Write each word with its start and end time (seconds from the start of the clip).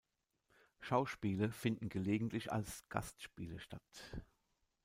Schauspiele 0.79 1.51
finden 1.51 1.87
gelegentlich 1.87 2.51
als 2.51 2.83
Gastspiele 2.89 3.59
statt. 3.59 4.19